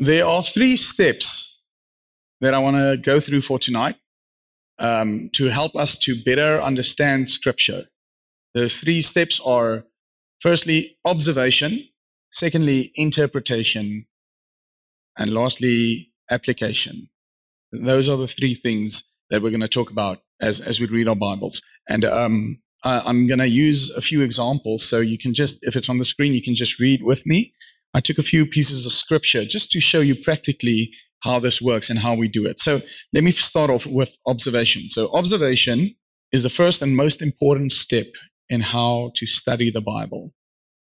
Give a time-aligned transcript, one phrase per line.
[0.00, 1.62] there are three steps
[2.40, 3.96] that I want to go through for tonight
[4.78, 7.84] um, to help us to better understand Scripture.
[8.54, 9.84] The three steps are
[10.40, 11.78] firstly, observation,
[12.30, 14.06] secondly, interpretation,
[15.18, 17.08] and lastly, application.
[17.72, 21.08] Those are the three things that we're going to talk about as, as we read
[21.08, 21.62] our Bibles.
[21.88, 25.76] And um, I, I'm going to use a few examples so you can just, if
[25.76, 27.54] it's on the screen, you can just read with me.
[27.96, 31.88] I took a few pieces of scripture just to show you practically how this works
[31.88, 32.60] and how we do it.
[32.60, 32.78] So
[33.14, 34.90] let me start off with observation.
[34.90, 35.94] So, observation
[36.30, 38.06] is the first and most important step
[38.50, 40.34] in how to study the Bible.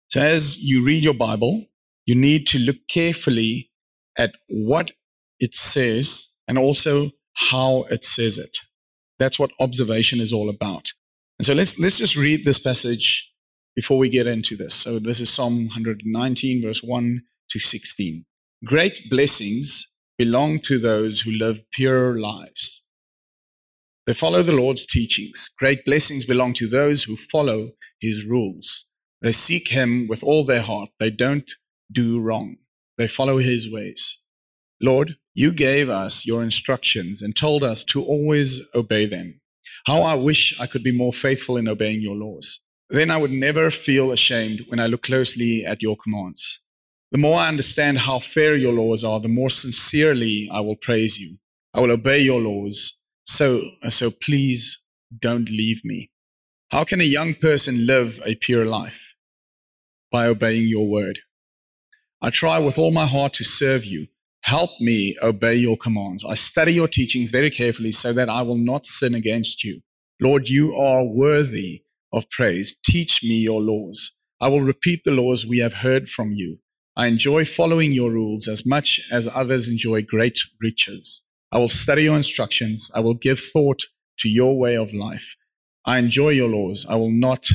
[0.08, 1.66] So, as you read your Bible,
[2.06, 3.70] you need to look carefully
[4.16, 4.90] at what
[5.38, 8.56] it says and also how it says it.
[9.18, 10.90] That's what observation is all about.
[11.38, 13.31] And so let's let's just read this passage
[13.74, 14.74] before we get into this.
[14.74, 18.24] So this is Psalm 119 verse 1 to 16.
[18.64, 22.82] Great blessings belong to those who live pure lives.
[24.06, 25.50] They follow the Lord's teachings.
[25.58, 28.88] Great blessings belong to those who follow his rules.
[29.22, 30.90] They seek him with all their heart.
[30.98, 31.50] They don't
[31.90, 32.56] do wrong.
[32.98, 34.20] They follow his ways.
[34.80, 39.40] Lord, you gave us your instructions and told us to always obey them.
[39.86, 42.60] How I wish I could be more faithful in obeying your laws.
[42.92, 46.60] Then I would never feel ashamed when I look closely at your commands.
[47.10, 51.18] The more I understand how fair your laws are, the more sincerely I will praise
[51.18, 51.38] you.
[51.72, 52.98] I will obey your laws.
[53.24, 54.82] So, so please
[55.18, 56.10] don't leave me.
[56.70, 59.14] How can a young person live a pure life?
[60.10, 61.18] By obeying your word.
[62.20, 64.08] I try with all my heart to serve you.
[64.42, 66.26] Help me obey your commands.
[66.26, 69.80] I study your teachings very carefully so that I will not sin against you.
[70.20, 72.76] Lord, you are worthy of praise.
[72.84, 74.12] Teach me your laws.
[74.40, 76.58] I will repeat the laws we have heard from you.
[76.96, 81.24] I enjoy following your rules as much as others enjoy great riches.
[81.52, 82.90] I will study your instructions.
[82.94, 83.82] I will give thought
[84.20, 85.36] to your way of life.
[85.84, 86.86] I enjoy your laws.
[86.88, 87.46] I will not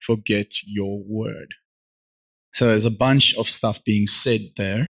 [0.00, 1.48] forget your word.
[2.54, 4.86] So there's a bunch of stuff being said there.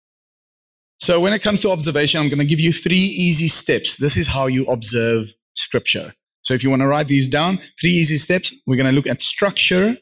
[1.00, 3.98] So when it comes to observation, I'm going to give you three easy steps.
[3.98, 6.14] This is how you observe scripture.
[6.46, 9.08] So if you want to write these down, three easy steps, we're going to look
[9.08, 9.98] at structure,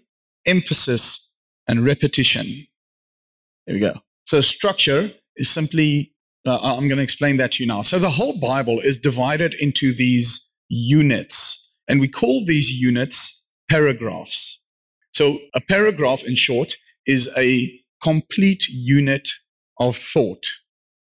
[0.46, 1.32] emphasis,
[1.70, 2.68] and repetition.
[3.66, 3.94] There we go.
[4.26, 6.14] So structure is simply,
[6.46, 7.82] uh, I'm going to explain that to you now.
[7.82, 14.62] So the whole Bible is divided into these units, and we call these units paragraphs.
[15.14, 17.72] So a paragraph, in short, is a
[18.04, 19.30] complete unit
[19.80, 20.46] of thought.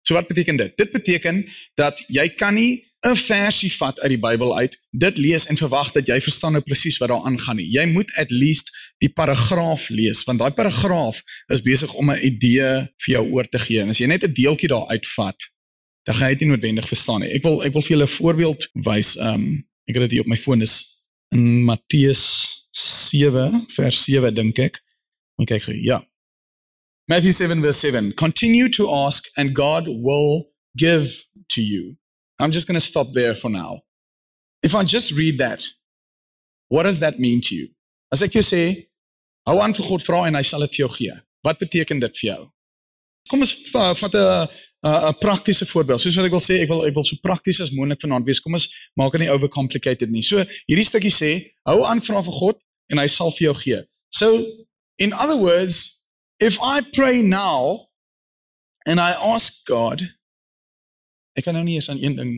[0.05, 0.77] So wat beteken dit?
[0.77, 5.47] Dit beteken dat jy kan nie 'n versie vat uit die Bybel uit, dit lees
[5.51, 7.67] en verwag dat jy verstaan nou presies wat daar aangaan nie.
[7.67, 8.71] Jy moet at least
[9.03, 11.23] die paragraaf lees want daai paragraaf
[11.55, 12.69] is besig om 'n idee
[13.05, 13.81] vir jou oor te gee.
[13.81, 15.51] En as jy net 'n deeltjie daar uitvat,
[16.07, 17.31] dan gaan jy dit nie noodwendig verstaan nie.
[17.31, 19.17] Ek wil ek wil vir julle 'n voorbeeld wys.
[19.17, 21.03] Um ek het dit hier op my foon is
[21.35, 24.81] in Matteus 7 vers 7 dink ek.
[25.37, 25.75] Moet kyk gou.
[25.75, 25.99] Ja.
[27.09, 28.15] Matthew 7 verse 7.
[28.15, 31.97] Continue to ask and God will give to you.
[32.43, 33.83] I'm just going to stop there for now.
[34.63, 35.63] If I just read that,
[36.69, 37.69] what does that mean to you?
[38.13, 38.63] As ek jou sê,
[39.49, 41.15] hou aan vir God vra en hy sal dit vir jou gee.
[41.47, 42.43] Wat beteken dit vir jou?
[43.31, 44.49] Kom ons vat 'n
[44.83, 46.01] 'n praktiese voorbeeld.
[46.03, 48.41] Soos wat ek wil sê, ek wil ek wil so prakties as moontlik vanaand wees.
[48.41, 50.23] Kom ons maak dit nie overcomplicated nie.
[50.23, 51.31] So hierdie stukkie sê,
[51.71, 52.59] hou aan vra vir God
[52.91, 53.81] en hy sal vir jou gee.
[54.11, 54.35] So
[54.99, 56.03] in other words,
[56.41, 57.87] if I pray now
[58.87, 60.03] and I ask God
[61.39, 62.33] Ek kan nou nie eens aan een ding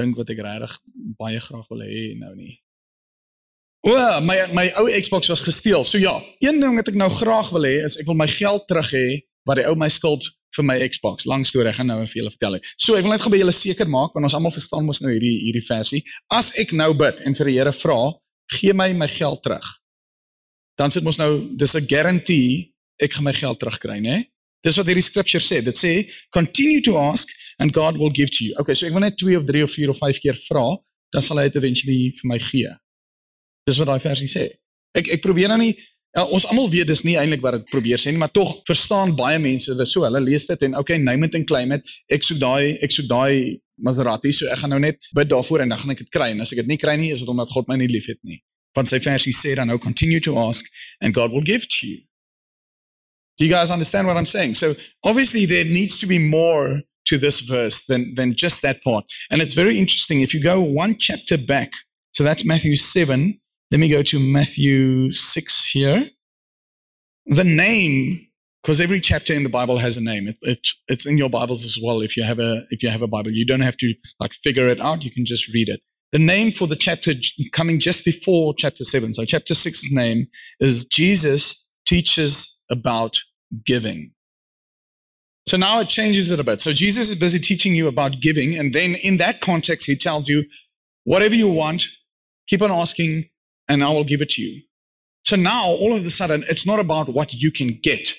[0.00, 0.76] dink wat ek regtig
[1.20, 2.54] baie graag wil hê nou nie.
[3.80, 5.84] O, my my ou Xbox was gesteel.
[5.88, 6.14] So ja,
[6.44, 9.06] een ding wat ek nou graag wil hê is ek wil my geld terug hê
[9.48, 11.26] wat die ou my skuld vir my Xbox.
[11.30, 12.58] Lang storie, ek gaan nou vir julle vertel.
[12.76, 15.12] So ek wil net gou by julle seker maak want ons almal verstaan mos nou
[15.12, 16.02] hierdie hierdie versie.
[16.34, 18.00] As ek nou bid en vir die Here vra,
[18.56, 19.66] gee my my geld terug.
[20.80, 24.24] Dan sit mos nou dis 'n guarantee ek gaan my geld terugkry, né?
[24.66, 25.60] Dis wat hierdie scripture sê.
[25.64, 25.92] Dit sê
[26.36, 27.28] continue to ask
[27.60, 28.54] and God will give to you.
[28.60, 30.66] Okay, so ek wil net 2 of 3 of 4 of 5 keer vra,
[31.14, 32.74] dan sal hy dit eventually vir my gee.
[33.68, 34.48] Dis wat daai versie sê.
[34.98, 35.72] Ek ek probeer nou nie
[36.16, 39.14] ja, ons almal weet dis nie eintlik wat dit probeer sê nie, maar tog verstaan
[39.18, 40.04] baie mense dit so.
[40.06, 41.88] Hulle lees dit en okay, name it and claim it.
[42.12, 45.70] Ek soek daai ek soek daai Maserati, so ek gaan nou net bid daarvoor en
[45.72, 46.32] dan gaan ek dit kry.
[46.34, 48.42] En as ek dit nie kry nie, is dit omdat God my nie liefhet nie.
[48.76, 50.68] Want sy versie sê dan nou continue to ask
[51.00, 52.02] and God will give to you.
[53.40, 54.56] Do you guys understand what I'm saying?
[54.56, 59.06] So obviously there needs to be more to this verse than, than just that part.
[59.30, 60.20] And it's very interesting.
[60.20, 61.70] If you go one chapter back,
[62.12, 63.40] so that's Matthew 7,
[63.70, 66.04] let me go to Matthew 6 here.
[67.24, 68.26] The name
[68.62, 70.28] because every chapter in the Bible has a name.
[70.28, 72.02] It, it, it's in your Bibles as well.
[72.02, 74.68] If you have a if you have a Bible, you don't have to like figure
[74.68, 75.02] it out.
[75.02, 75.80] You can just read it.
[76.12, 77.14] The name for the chapter
[77.52, 79.14] coming just before chapter seven.
[79.14, 80.26] So chapter six's name
[80.58, 83.16] is Jesus teaches about
[83.64, 84.12] giving.
[85.46, 86.60] So now it changes it a bit.
[86.60, 90.28] So Jesus is busy teaching you about giving, and then in that context, he tells
[90.28, 90.44] you,
[91.04, 91.84] whatever you want,
[92.46, 93.28] keep on asking,
[93.68, 94.62] and I will give it to you.
[95.24, 98.14] So now all of a sudden, it's not about what you can get.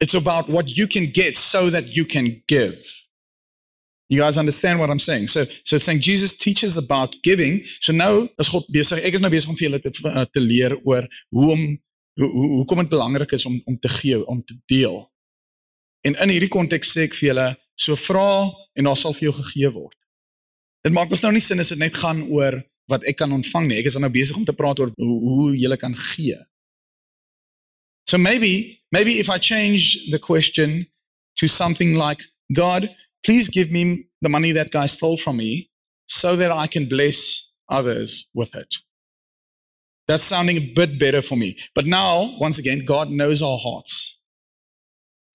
[0.00, 2.76] It's about what you can get so that you can give.
[4.08, 5.28] You guys understand what I'm saying?
[5.28, 7.62] So, so it's saying Jesus teaches about giving.
[7.80, 9.04] So nou is God besig.
[9.06, 11.62] Ek is nou besig om vir julle te, uh, te leer oor hoe om
[12.28, 14.98] hoe hoekom dit belangrik is om om te gee, om te deel.
[16.06, 17.48] En in hierdie konteks sê ek vir julle,
[17.80, 19.96] so vra en daar sal vir jou gegee word.
[20.84, 22.56] Dit maak mos nou nie sin as dit net gaan oor
[22.90, 23.78] wat ek kan ontvang nie.
[23.80, 26.38] Ek is nou besig om te praat oor hoe hoe jy kan gee.
[28.10, 30.86] So maybe maybe if I change the question
[31.38, 32.88] to something like God,
[33.24, 35.70] please give me the money that guy stole from me
[36.06, 38.74] so that I can bless others with it.
[40.10, 41.56] That's sounding a bit better for me.
[41.72, 44.20] But now, once again, God knows our hearts.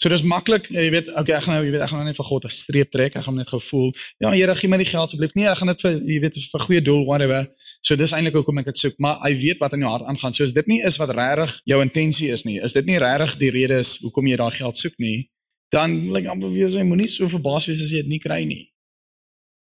[0.03, 2.17] So dis maklik, jy weet, okay, ek gaan nou, jy weet, ek gaan nou net
[2.19, 3.15] vir God 'n streep trek.
[3.15, 5.31] Ek gaan net gevoel, ja, Here, gee my die geld asseblief.
[5.39, 7.47] Nee, ek gaan dit vir jy weet vir goeie doel whatever.
[7.79, 10.35] So dis eintlik hoekom ek dit soek, maar hy weet wat in jou hart aangaan.
[10.35, 13.37] So as dit nie is wat regtig jou intensie is nie, is dit nie regtig
[13.39, 15.29] die rede is hoekom jy daai geld soek nie,
[15.71, 18.65] dan like amper wie sê moenie so verbaas wees as jy dit nie kry nie.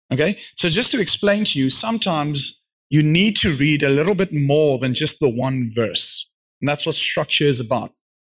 [0.09, 0.33] Okay?
[0.55, 2.62] So just to explain to you, sometimes
[2.93, 6.29] you need to read a little bit more than just the one verse.
[6.61, 7.91] And that's what structure is about.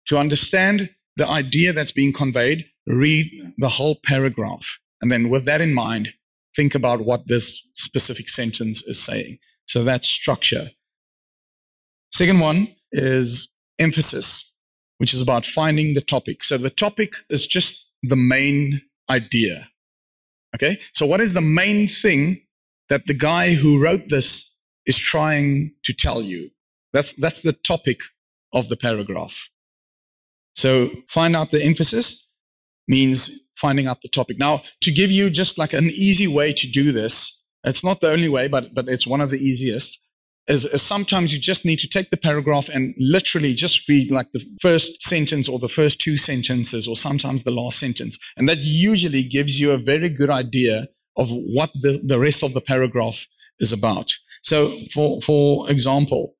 [0.06, 4.80] To understand the idea that's being conveyed, read the whole paragraph.
[5.02, 6.14] And then with that in mind,
[6.56, 9.38] think about what this specific sentence is saying.
[9.66, 10.70] So that's structure.
[12.10, 14.54] Second one is emphasis,
[14.96, 16.42] which is about finding the topic.
[16.42, 18.80] So the topic is just the main
[19.10, 19.68] idea.
[20.54, 20.78] Okay.
[20.94, 22.40] So what is the main thing
[22.88, 24.56] that the guy who wrote this
[24.86, 26.50] is trying to tell you?
[26.92, 28.00] That's, that's the topic
[28.52, 29.48] of the paragraph.
[30.54, 32.26] So find out the emphasis
[32.88, 34.38] means finding out the topic.
[34.38, 38.10] Now, to give you just like an easy way to do this, it's not the
[38.10, 40.00] only way, but, but it's one of the easiest,
[40.46, 44.30] is, is sometimes you just need to take the paragraph and literally just read like
[44.32, 48.18] the first sentence or the first two sentences or sometimes the last sentence.
[48.36, 52.54] And that usually gives you a very good idea of what the, the rest of
[52.54, 53.26] the paragraph
[53.60, 54.12] is about.
[54.42, 56.36] So for, for example,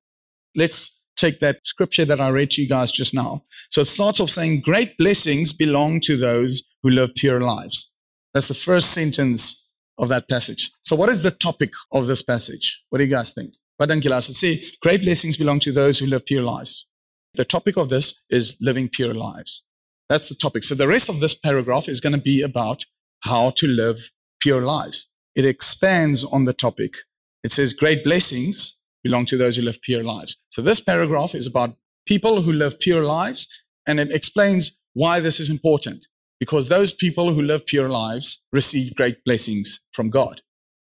[0.55, 3.43] let's take that scripture that I read to you guys just now.
[3.69, 7.95] So it starts off saying, Great blessings belong to those who live pure lives.
[8.33, 10.71] That's the first sentence of that passage.
[10.83, 12.83] So, what is the topic of this passage?
[12.89, 13.53] What do you guys think?
[13.79, 16.87] Dit sê great blessings belong to those who live pure lives?
[17.35, 19.63] The topic of this is living pure lives.
[20.09, 20.63] That's the topic.
[20.63, 22.83] So the rest of this paragraph is going to be about
[23.19, 25.11] how to live pure lives.
[25.35, 26.95] It expands on the topic.
[27.43, 30.37] It says great blessings belong to those who live pure lives.
[30.49, 31.75] So this paragraph is about
[32.07, 33.47] people who live pure lives,
[33.87, 36.07] and it explains why this is important.
[36.39, 40.41] Because those people who live pure lives receive great blessings from God.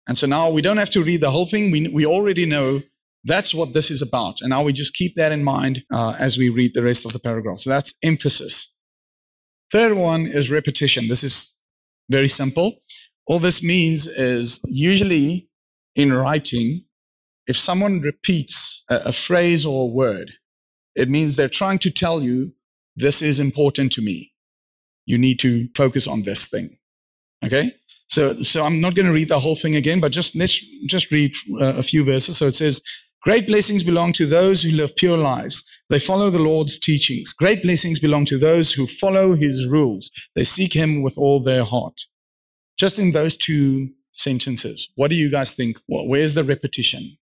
[0.07, 1.71] And so now we don't have to read the whole thing.
[1.71, 2.81] We, we already know
[3.25, 4.41] that's what this is about.
[4.41, 7.13] And now we just keep that in mind uh, as we read the rest of
[7.13, 7.59] the paragraph.
[7.59, 8.73] So that's emphasis.
[9.71, 11.07] Third one is repetition.
[11.07, 11.57] This is
[12.09, 12.73] very simple.
[13.27, 15.49] All this means is usually
[15.95, 16.85] in writing,
[17.47, 20.31] if someone repeats a, a phrase or a word,
[20.95, 22.53] it means they're trying to tell you,
[22.95, 24.33] this is important to me.
[25.05, 26.77] You need to focus on this thing.
[27.45, 27.71] Okay?
[28.07, 31.11] So, so I'm not going to read the whole thing again, but just let's just
[31.11, 32.37] read uh, a few verses.
[32.37, 32.81] So it says,
[33.23, 35.63] Great blessings belong to those who live pure lives.
[35.89, 37.33] They follow the Lord's teachings.
[37.33, 40.11] Great blessings belong to those who follow his rules.
[40.35, 42.01] They seek him with all their heart.
[42.81, 45.77] Just in those two sentences, what do you guys think?
[45.87, 47.17] Where's the repetition?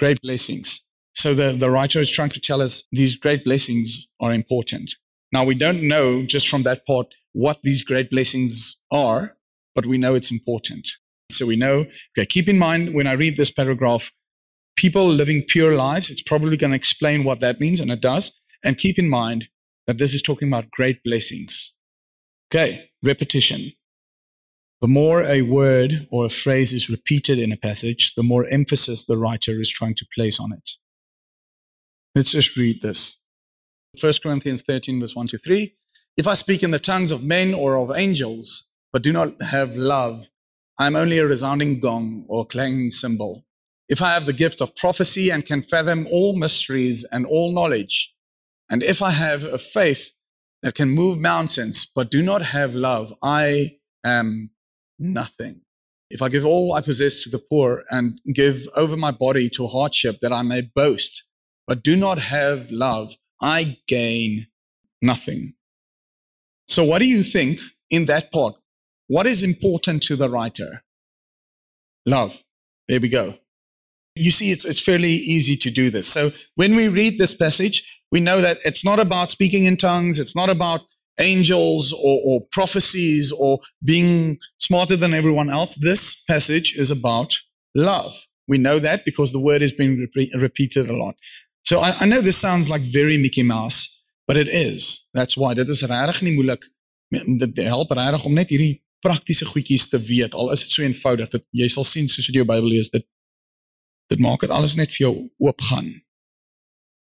[0.00, 0.84] great blessings.
[1.14, 4.90] So the, the writer is trying to tell us these great blessings are important.
[5.30, 9.36] Now, we don't know just from that part what these great blessings are,
[9.74, 10.88] but we know it's important.
[11.30, 14.10] So we know, okay, keep in mind when I read this paragraph,
[14.76, 18.32] people living pure lives, it's probably going to explain what that means, and it does.
[18.64, 19.48] And keep in mind
[19.86, 21.74] that this is talking about great blessings.
[22.52, 23.72] Okay, repetition.
[24.80, 29.04] The more a word or a phrase is repeated in a passage, the more emphasis
[29.04, 30.70] the writer is trying to place on it.
[32.14, 33.18] Let's just read this.
[34.00, 35.76] 1 Corinthians 13, verse 1 to 3.
[36.16, 39.76] If I speak in the tongues of men or of angels, but do not have
[39.76, 40.30] love,
[40.78, 43.44] I am only a resounding gong or clanging cymbal.
[43.90, 48.14] If I have the gift of prophecy and can fathom all mysteries and all knowledge,
[48.70, 50.14] and if I have a faith
[50.62, 54.50] that can move mountains, but do not have love, I am
[55.00, 55.62] nothing.
[56.10, 59.66] If I give all I possess to the poor and give over my body to
[59.66, 61.24] hardship that I may boast,
[61.66, 64.46] but do not have love, I gain
[65.00, 65.54] nothing.
[66.68, 68.54] So, what do you think in that part?
[69.08, 70.82] What is important to the writer?
[72.06, 72.42] Love.
[72.88, 73.34] There we go.
[74.16, 76.08] You see, it's, it's fairly easy to do this.
[76.08, 80.18] So, when we read this passage, we know that it's not about speaking in tongues,
[80.18, 80.80] it's not about
[81.20, 85.76] angels or, or prophecies or being smarter than everyone else.
[85.76, 87.38] This passage is about
[87.74, 88.12] love.
[88.48, 91.14] We know that because the word has been re- repeated a lot.
[91.64, 95.06] So I, I know this sounds like very Mickey Mouse, but it is.
[95.14, 95.54] That's why.
[95.54, 96.64] Dit is regtig nie moeilik.
[97.10, 100.34] Dit help regtig om net hierdie praktiese goedjies te weet.
[100.34, 103.06] Al is dit so eenvoudig dat jy sal sien soos jy die Bybel lees, dit
[104.10, 105.92] dit maak dit alles net vir jou oopgaan.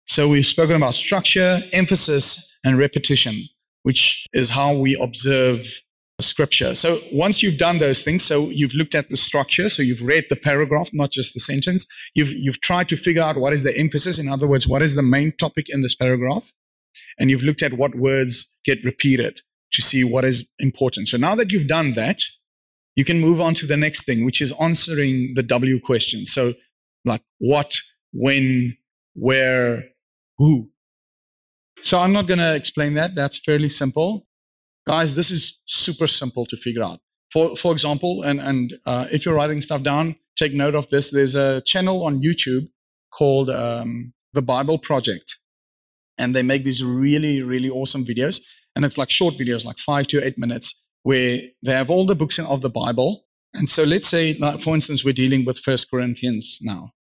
[0.06, 3.34] So we've spoken about structure, emphasis, and repetition,
[3.82, 5.66] which is how we observe
[6.20, 6.74] scripture.
[6.74, 10.24] So once you've done those things, so you've looked at the structure, so you've read
[10.30, 11.86] the paragraph, not just the sentence.
[12.14, 14.18] You've you've tried to figure out what is the emphasis.
[14.18, 16.52] In other words, what is the main topic in this paragraph,
[17.18, 19.40] and you've looked at what words get repeated
[19.72, 21.08] to see what is important.
[21.08, 22.20] So now that you've done that,
[22.94, 26.26] you can move on to the next thing, which is answering the W question.
[26.26, 26.52] So
[27.04, 27.74] like what,
[28.12, 28.76] when,
[29.14, 29.84] where,
[30.38, 30.70] who.
[31.82, 33.14] So I'm not going to explain that.
[33.14, 34.26] That's fairly simple.
[34.86, 37.00] Guys, this is super simple to figure out.
[37.32, 41.10] For, for example, and, and uh, if you're writing stuff down, take note of this.
[41.10, 42.68] There's a channel on YouTube
[43.12, 45.38] called um, The Bible Project.
[46.18, 48.42] And they make these really, really awesome videos.
[48.76, 52.14] And it's like short videos, like five to eight minutes, where they have all the
[52.14, 53.24] books of the Bible.
[53.54, 56.92] And so let's say, like, for instance, we're dealing with First Corinthians now.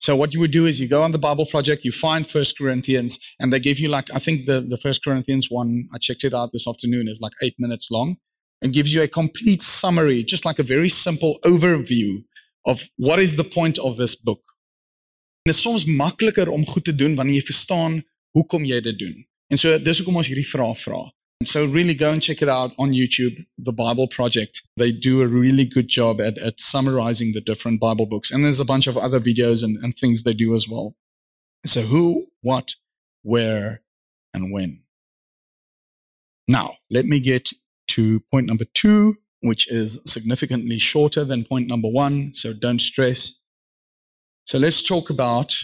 [0.00, 2.56] So what you would do is you go on the Bible Project, you find First
[2.56, 6.24] Corinthians, and they give you like I think the the First Corinthians one I checked
[6.24, 8.16] it out this afternoon is like eight minutes long,
[8.62, 12.22] and gives you a complete summary, just like a very simple overview
[12.64, 14.42] of what is the point of this book.
[15.42, 18.02] En is soms makliker om goed te doen wanneer jy verstaan
[18.36, 19.16] hoekom jy dit doen.
[19.48, 21.00] En so dis hoekom ons hierdie vrae vra.
[21.44, 24.64] So really go and check it out on YouTube, the Bible Project.
[24.76, 28.32] They do a really good job at, at summarizing the different Bible books.
[28.32, 30.96] And there's a bunch of other videos and, and things they do as well.
[31.64, 32.74] So who, what,
[33.22, 33.82] where,
[34.34, 34.82] and when.
[36.48, 37.52] Now, let me get
[37.88, 42.34] to point number two, which is significantly shorter than point number one.
[42.34, 43.38] So don't stress.
[44.46, 45.54] So let's talk about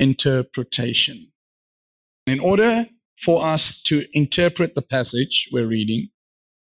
[0.00, 1.30] interpretation.
[2.26, 2.84] In order
[3.20, 6.08] for us to interpret the passage we're reading,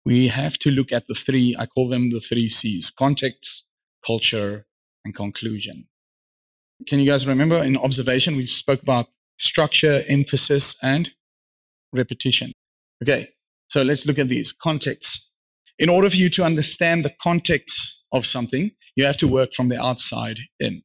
[0.05, 3.69] we have to look at the three, I call them the three C's context,
[4.07, 4.67] culture,
[5.05, 5.85] and conclusion.
[6.87, 9.07] Can you guys remember in observation, we spoke about
[9.39, 11.11] structure, emphasis, and
[11.93, 12.53] repetition?
[13.03, 13.29] Okay,
[13.69, 15.31] so let's look at these context.
[15.79, 19.69] In order for you to understand the context of something, you have to work from
[19.69, 20.83] the outside in.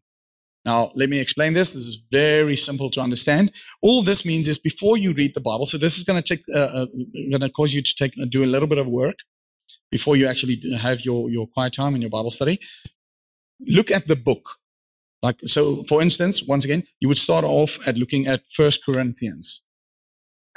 [0.65, 1.73] Now, let me explain this.
[1.73, 3.51] This is very simple to understand.
[3.81, 6.43] All this means is before you read the Bible, so this is going to take,
[6.53, 6.85] uh, uh,
[7.29, 9.17] going to cause you to take, do a little bit of work
[9.91, 12.59] before you actually have your, your quiet time and your Bible study.
[13.59, 14.55] Look at the book.
[15.21, 19.63] Like, so for instance, once again, you would start off at looking at First Corinthians.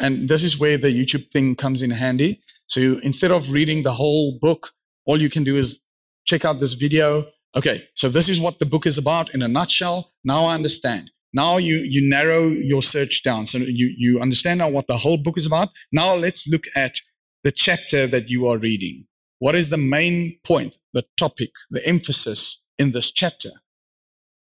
[0.01, 2.43] And this is where the YouTube thing comes in handy.
[2.67, 4.73] So instead of reading the whole book,
[5.05, 5.83] all you can do is
[6.27, 9.49] check out this video, Okay, so this is what the book is about in a
[9.49, 10.13] nutshell.
[10.25, 11.11] Now I understand.
[11.33, 13.47] Now you, you narrow your search down.
[13.47, 15.69] So you, you understand now what the whole book is about.
[15.91, 16.97] Now let's look at
[17.45, 19.07] the chapter that you are reading.
[19.39, 23.51] What is the main point, the topic, the emphasis in this chapter?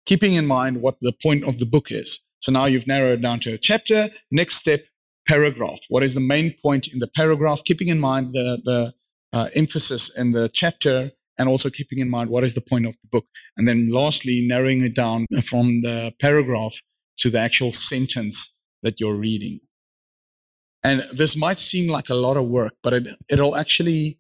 [0.06, 2.20] Keeping in mind what the point of the book is.
[2.42, 4.10] So now you've narrowed down to a chapter.
[4.32, 4.82] Next step,
[5.28, 5.80] paragraph.
[5.90, 7.64] What is the main point in the paragraph?
[7.64, 8.94] Keeping in mind the, the
[9.34, 12.94] uh, emphasis in the chapter and also keeping in mind what is the point of
[13.02, 13.26] the book.
[13.58, 16.74] And then lastly, narrowing it down from the paragraph
[17.20, 19.60] to the actual sentence that you're reading.
[20.84, 24.20] And this might seem like a lot of work, but it, it'll actually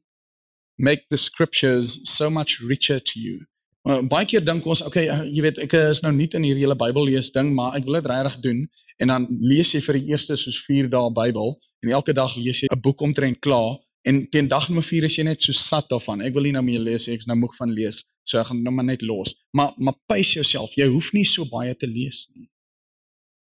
[0.77, 3.45] make the scriptures so much richer to you.
[3.87, 6.65] Uh, baie keer dink ons, okay, uh, jy weet ek is nou nie in hierdie
[6.65, 8.59] hele Bybel lees ding, maar ek wil dit regtig doen
[8.99, 11.53] en dan lees jy vir die eerste soos 4 dae Bybel
[11.85, 15.17] en elke dag lees jy 'n boek omtrent klaar En teen dag nommer 4 is
[15.19, 16.21] jy net so sat daarvan.
[16.23, 18.05] Ek wil nie nou meer lees, ek's nou moeg van lees.
[18.23, 19.33] So ek gaan nou maar net los.
[19.57, 20.75] Maar maar pace jouself.
[20.79, 22.47] Jy hoef nie so baie te lees nie.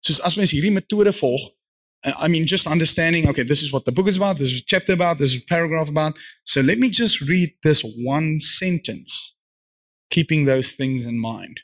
[0.05, 1.45] Soos as mens hierdie metode volg,
[2.05, 4.61] uh, I mean just understanding, okay, this is what the book is about, this is
[4.61, 6.17] a chapter about, this is a paragraph about.
[6.45, 9.37] So let me just read this one sentence
[10.09, 11.61] keeping those things in mind.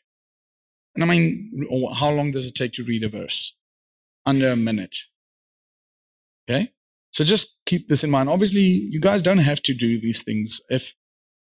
[0.96, 1.66] And I mean,
[1.96, 3.56] how long does it take to read a verse?
[4.26, 4.98] Under a minute.
[6.50, 6.70] Okay?
[7.12, 8.30] So just keep this in mind.
[8.30, 10.62] Obviously, you guys don't have to do these things.
[10.70, 10.94] If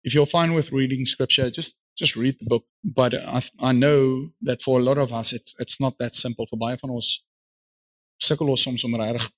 [0.02, 2.64] if you're fine with reading scripture, just just read the book.
[2.84, 6.46] But I, I know that for a lot of us, it's it's not that simple.
[6.46, 7.22] For baie van ons
[8.22, 9.28] sukkel ons soms om regtig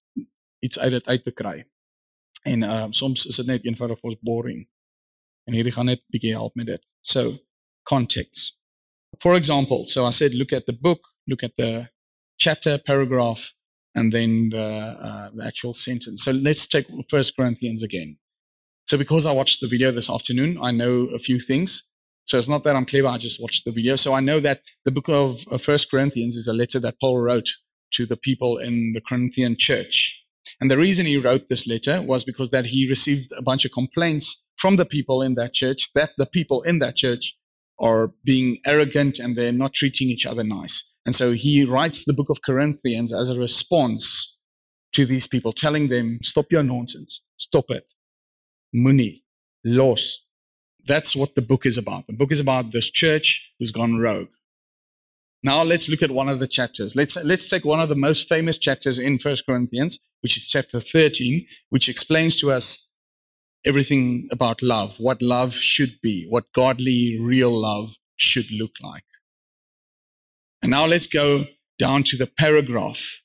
[0.64, 1.56] iets uit dit uit te kry.
[2.46, 4.62] En uh soms is dit net eenvoudig ons boring.
[5.49, 6.82] En hierdie gaan net bietjie help met dit.
[7.00, 7.34] So,
[7.82, 8.58] context.
[9.18, 11.88] For example, so I said look at the book, look at the
[12.37, 13.52] chapter, paragraph,
[13.94, 16.25] and then the, uh, the actual sentence.
[16.25, 18.16] So let's take First Corinthians again.
[18.88, 21.82] So because I watched the video this afternoon, I know a few things.
[22.25, 23.97] So it's not that I'm clever, I just watched the video.
[23.97, 27.49] So I know that the book of First Corinthians is a letter that Paul wrote
[27.94, 30.25] to the people in the Corinthian church.
[30.61, 33.73] And the reason he wrote this letter was because that he received a bunch of
[33.73, 37.37] complaints from the people in that church that the people in that church
[37.78, 40.89] are being arrogant and they're not treating each other nice.
[41.07, 44.38] And so he writes the book of Corinthians as a response
[44.92, 47.85] to these people, telling them, stop your nonsense, stop it,
[48.73, 49.23] muni,
[49.64, 50.25] los.
[50.87, 52.07] That's what the book is about.
[52.07, 54.28] The book is about this church who's gone rogue.
[55.42, 56.95] Now let's look at one of the chapters.
[56.97, 60.80] Let's let's take one of the most famous chapters in First Corinthians, which is chapter
[60.80, 62.90] 13, which explains to us
[63.64, 69.04] everything about love, what love should be, what godly, real love should look like.
[70.62, 71.45] And now let's go
[71.79, 73.21] down to the paragraph.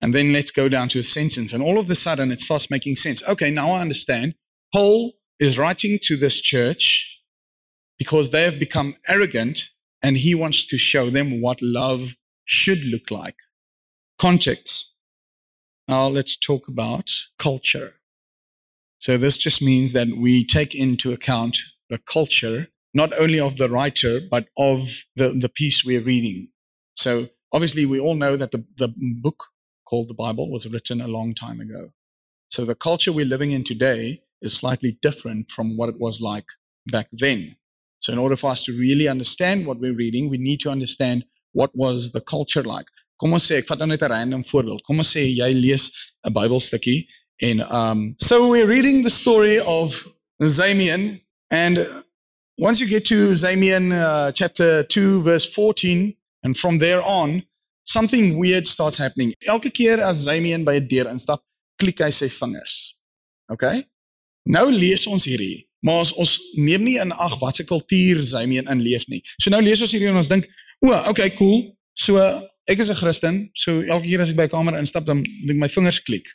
[0.00, 1.52] And then let's go down to a sentence.
[1.52, 3.22] And all of a sudden it starts making sense.
[3.26, 4.34] Okay, now I understand.
[4.72, 7.20] Paul is writing to this church
[7.98, 9.60] because they have become arrogant
[10.02, 12.14] and he wants to show them what love
[12.44, 13.36] should look like.
[14.20, 14.94] Context.
[15.88, 17.94] Now let's talk about culture.
[19.00, 21.58] So this just means that we take into account
[21.90, 26.48] the culture, not only of the writer, but of the, the piece we're reading.
[26.98, 29.44] So obviously we all know that the, the book
[29.84, 31.90] called the Bible was written a long time ago.
[32.48, 36.46] So the culture we're living in today is slightly different from what it was like
[36.90, 37.54] back then.
[38.00, 41.24] So in order for us to really understand what we're reading, we need to understand
[41.52, 42.86] what was the culture like.
[43.20, 44.84] Kom ons sê ek vat net 'n random voorbeeld.
[44.86, 45.90] Kom ons sê jy lees
[46.26, 47.06] 'n Bybelstukkie
[47.42, 50.06] en um so we're reading the story of
[50.42, 51.78] Zamian and
[52.58, 57.42] once you get to Zamian uh, chapter 2 verse 14 and from there on,
[57.84, 59.34] something weird starts happening.
[59.46, 61.40] Elke keer as Zamian by 'n deur instap,
[61.80, 62.98] klik hy sy vingers.
[63.52, 63.84] Okay?
[64.44, 68.68] Nou lees ons hierdie, maar ons, ons neem nie in ag wat se kultuur Zamian
[68.68, 69.22] in leef nie.
[69.40, 70.48] So nou lees ons hierdie en ons dink,
[70.84, 71.76] "O, okay, cool.
[71.94, 72.18] So
[72.68, 75.58] ek is 'n Christen, so elke keer as ek by 'n kamer instap, dan dink
[75.58, 76.26] my vingers klik."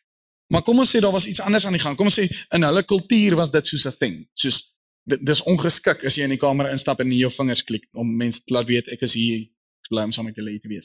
[0.50, 1.96] Maar kom ons sê daar was iets anders aan die gang.
[1.98, 4.28] Kom ons sê in hulle kultuur was dit soos 'n ding.
[4.34, 4.74] Soos
[5.06, 8.40] dis ongeskik as jy in die kamer instap en nie jou vingers klik om mense
[8.40, 9.48] te laat weet ek is hier
[9.92, 10.82] om saam met julle.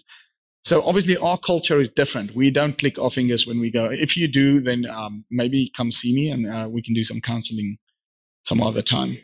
[0.62, 2.34] So obviously our culture is different.
[2.34, 3.90] We don't click our fingers when we go.
[3.90, 7.20] If you do, then um, maybe come see me and uh, we can do some
[7.20, 7.78] counseling
[8.44, 9.16] some other time.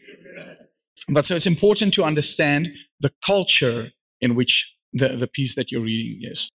[1.08, 2.68] But so it's important to understand
[3.00, 6.50] the culture in which the, the piece that you're reading is.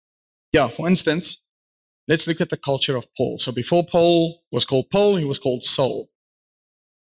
[0.53, 1.43] Yeah, for instance,
[2.09, 3.39] let's look at the culture of Paul.
[3.39, 6.09] So before Paul was called Paul, he was called Saul.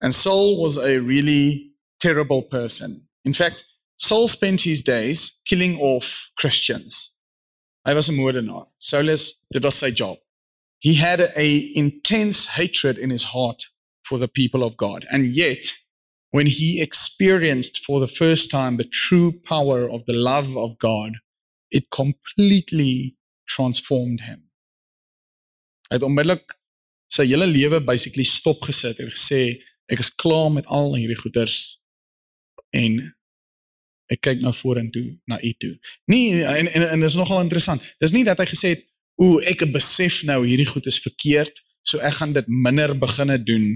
[0.03, 3.07] And Saul was a really terrible person.
[3.25, 3.65] In fact,
[3.99, 7.15] Saul spent his days killing off Christians.
[7.87, 8.67] Hy was 'n moordenaar.
[8.79, 10.19] Saulus, dit was sy job.
[10.81, 13.65] He had a intense hatred in his heart
[14.03, 15.07] for the people of God.
[15.11, 15.73] And yet,
[16.31, 21.13] when he experienced for the first time the true power of the love of God,
[21.71, 23.17] it completely
[23.49, 24.51] transformed him.
[25.89, 26.53] Hy het onmiddellik
[27.09, 31.79] sy hele lewe basically stopgesit en gesê ek is klaar met al hierdie goeders
[32.75, 32.99] en
[34.13, 35.75] ek kyk na vorentoe na u toe.
[36.11, 37.83] Nie en en en dis nogal interessant.
[38.03, 38.85] Dis nie dat hy gesê het
[39.17, 43.67] o, ek besef nou hierdie goed is verkeerd, so ek gaan dit minder beginne doen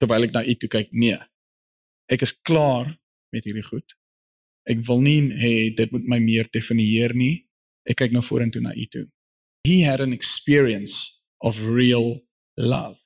[0.00, 0.92] terwyl ek na u toe kyk.
[0.96, 1.18] Nee.
[2.10, 2.88] Ek is klaar
[3.34, 3.96] met hierdie goed.
[4.70, 7.46] Ek wil nie hê dit moet my meer definieer nie.
[7.88, 9.06] Ek kyk na vorentoe na u toe.
[9.66, 12.20] He had an experience of real
[12.56, 12.96] love.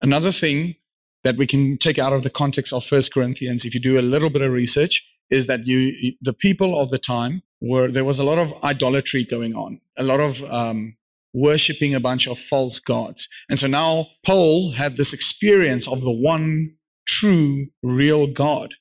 [0.00, 0.76] Another thing
[1.24, 4.06] that we can take out of the context of First Corinthians, if you do a
[4.14, 8.18] little bit of research, is that you the people of the time were there was
[8.18, 10.96] a lot of idolatry going on, a lot of um,
[11.32, 16.12] worshiping a bunch of false gods, and so now Paul had this experience of the
[16.12, 18.74] one true, real God,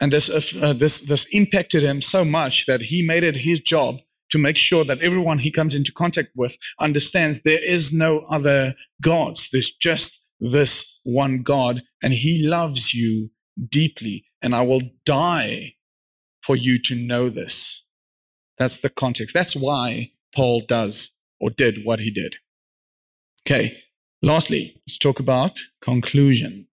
[0.00, 3.98] and this uh, this this impacted him so much that he made it his job
[4.30, 8.74] to make sure that everyone he comes into contact with understands there is no other
[9.00, 9.50] gods.
[9.52, 13.30] There's just this one God, and He loves you
[13.70, 15.74] deeply, and I will die
[16.42, 17.84] for you to know this.
[18.58, 19.34] That's the context.
[19.34, 22.36] That's why Paul does or did what he did.
[23.46, 23.76] Okay,
[24.22, 26.66] lastly, let's talk about conclusion.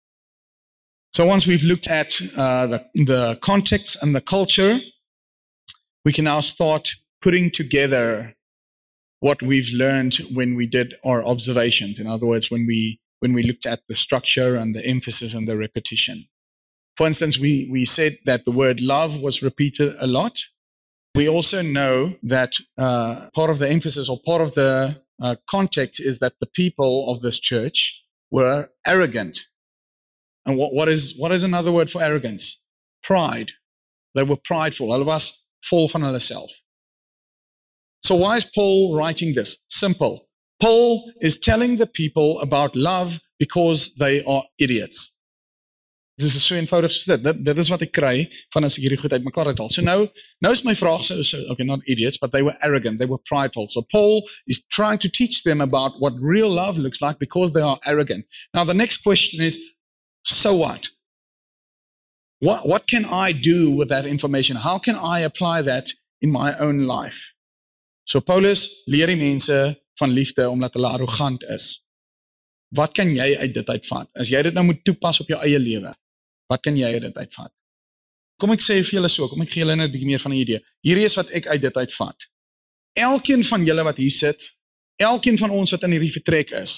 [1.13, 4.79] So once we've looked at uh, the, the context and the culture,
[6.05, 6.91] we can now start
[7.21, 8.33] putting together
[9.19, 11.99] what we've learned when we did our observations.
[11.99, 15.47] In other words, when we when we looked at the structure and the emphasis and
[15.47, 16.25] the repetition.
[17.01, 20.37] For instance, we, we said that the word love was repeated a lot.
[21.15, 25.99] We also know that uh, part of the emphasis or part of the uh, context
[25.99, 29.39] is that the people of this church were arrogant.
[30.45, 32.61] And what, what, is, what is another word for arrogance?
[33.01, 33.51] Pride.
[34.13, 34.91] They were prideful.
[34.91, 36.51] All of us fall from self.
[38.03, 39.57] So why is Paul writing this?
[39.71, 40.29] Simple.
[40.61, 45.17] Paul is telling the people about love because they are idiots.
[46.21, 47.23] Dis is so eenvoudig soos dit.
[47.25, 47.41] dit.
[47.45, 48.15] Dit is wat ek kry
[48.53, 49.71] van as ek hierdie goed uitmekaar uithaal.
[49.73, 50.05] So nou,
[50.45, 53.21] nou is my vraag so, so okay, not idiots, but they were arrogant, they were
[53.31, 53.67] prideful.
[53.73, 57.65] So Paul is trying to teach them about what real love looks like because they
[57.65, 58.25] are arrogant.
[58.53, 59.59] Now the next question is,
[60.23, 60.89] so what?
[62.39, 64.55] What, what can I do with that information?
[64.55, 67.33] How can I apply that in my own life?
[68.05, 69.57] So Paulus leer die mense
[70.01, 71.85] van liefde omdat hulle arrogant is.
[72.75, 74.09] Wat kan jy uit dit uitvat?
[74.17, 75.91] As jy dit nou moet toepas op jou eie lewe,
[76.51, 77.51] wat kan jy uit dit uitvat?
[78.41, 80.33] Kom ek sê vir julle so, kom ek gee julle net 'n bietjie meer van
[80.33, 80.59] 'n idee.
[80.85, 82.27] Hierdie is wat ek uit dit uitvat.
[82.97, 84.51] Elkeen van julle wat hier sit,
[84.97, 86.73] elkeen van ons wat in hierdie vertrek is,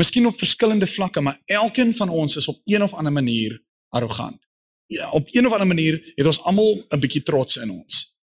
[0.00, 4.40] miskien op verskillende vlakke, maar elkeen van ons is op een of ander manier arrogant.
[4.86, 8.16] Ja, op een of ander manier het ons almal 'n bietjie trots in ons.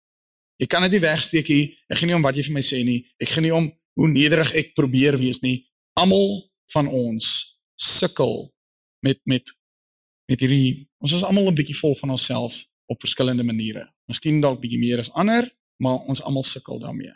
[0.59, 1.77] Jy kan dit nie wegsteek nie.
[1.87, 3.05] Ek gaan nie om wat jy vir my sê nie.
[3.17, 5.67] Ek gaan nie om hoe nederig ek probeer wees nie.
[5.93, 8.51] Almal van ons sukkel
[8.99, 9.53] met met
[10.29, 12.57] met hierdie ons is almal 'n bietjie vol van onsself
[12.93, 13.87] op verskillende maniere.
[14.09, 15.47] Miskien dalk bietjie meer as ander,
[15.83, 17.13] maar ons almal sukkel daarmee.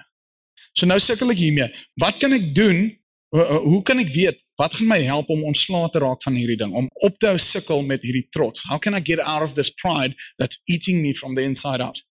[0.73, 1.69] So nou sukkel ek hiermee.
[2.02, 2.86] Wat kan ek doen?
[3.34, 6.73] Hoe kan ek weet wat gaan my help om ontslae te raak van hierdie ding?
[6.73, 8.63] Om op te hou sukkel met hierdie trots.
[8.69, 12.02] How can I get out of this pride that's eating me from the inside out?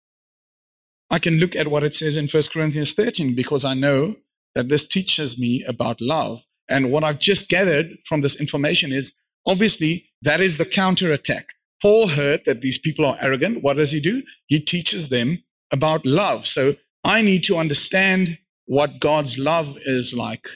[1.10, 4.16] I can look at what it says in 1 Corinthians 13 because I know
[4.54, 6.42] that this teaches me about love.
[6.68, 9.14] And what I've just gathered from this information is
[9.46, 11.46] obviously that is the counterattack.
[11.80, 13.62] Paul heard that these people are arrogant.
[13.62, 14.22] What does he do?
[14.46, 16.46] He teaches them about love.
[16.46, 16.72] So
[17.04, 20.48] I need to understand what God's love is like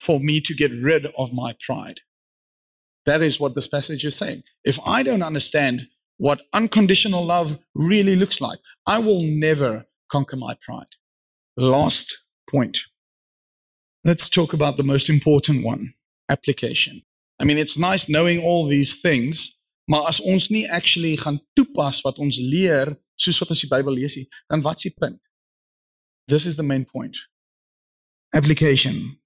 [0.00, 2.00] for me to get rid of my pride.
[3.06, 4.42] That is what this passage is saying.
[4.64, 5.86] If I don't understand
[6.20, 8.58] what unconditional love really looks like.
[8.86, 10.84] I will never conquer my pride.
[11.56, 12.80] Last point.
[14.04, 15.94] Let's talk about the most important one
[16.28, 17.00] application.
[17.40, 22.02] I mean, it's nice knowing all these things, maar as ons nie actually gaan toepas
[22.04, 25.18] wat ons leer soos wat ons die Bybel lees nie, dan wat's die punt?
[26.28, 27.16] This is the main point.
[28.34, 29.16] Application.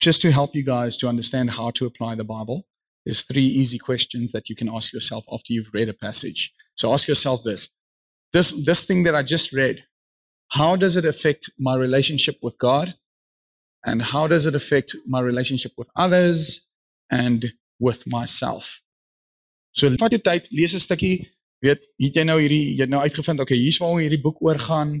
[0.00, 2.66] Just to help you guys to understand how to apply the Bible,
[3.04, 6.52] there's three easy questions that you can ask yourself after you've read a passage.
[6.76, 7.76] So ask yourself this.
[8.32, 9.84] This this thing that I just read,
[10.48, 12.94] how does it affect my relationship with God?
[13.84, 16.69] And how does it affect my relationship with others
[17.10, 17.46] and
[17.78, 18.80] with myself?
[19.76, 21.30] So vat jou tyd, lees 'n stukkie,
[21.62, 24.98] weet, het jy nou hierdie jy nou uitgevind, okay, hier's waar hierdie boek oor gaan.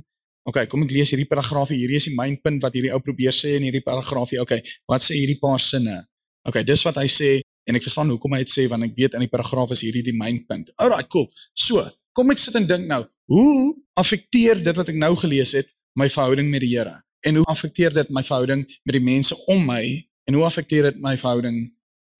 [0.48, 1.76] Okay, kom ek lees hierdie paragraafie.
[1.76, 4.40] Hierdie is die mynpunt wat hierdie ou probeer sê in hierdie paragraafie.
[4.40, 6.06] Okay, wat sê hierdie paar sinne?
[6.48, 9.16] Okay, dis wat hy sê en ek verstaan hoekom hy dit sê want ek weet
[9.18, 10.72] in die paragraaf is hierdie die mynpunt.
[10.80, 11.28] Alraai, cool.
[11.52, 11.84] So,
[12.16, 15.68] kom ek sit en dink nou, hoe affekteer dit wat ek nou gelees het
[16.00, 16.96] my verhouding met die Here?
[17.26, 19.82] En hoe affekteer dit my verhouding met die mense om my
[20.26, 21.66] en hoe affekteer dit my verhouding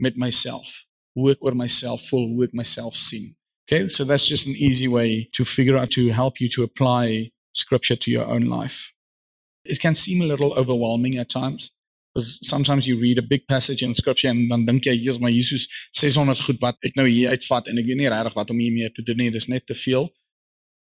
[0.01, 0.67] met myself?
[1.31, 3.35] Ek oor myself hoe ek myself sien.
[3.67, 7.31] Okay, so that's just an easy way to figure out to help you to apply
[7.53, 8.93] scripture to your own life.
[9.65, 11.71] It can seem a little overwhelming at times.
[12.13, 15.31] Because sometimes you read a big passage in scripture en dan dink jy Jesus maar
[15.31, 18.59] Jesus 600 goed wat ek nou hier uitvat en ek weet nie regtig wat om
[18.59, 20.09] hiermee te doen nie dis net te veel.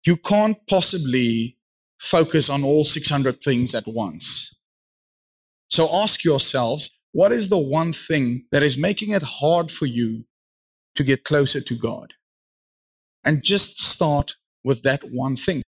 [0.09, 1.57] You can't possibly
[2.01, 4.55] focus on all 600 things at once.
[5.69, 10.25] So ask yourselves what is the one thing that is making it hard for you
[10.95, 12.13] to get closer to God?
[13.25, 15.63] And just start with that one thing.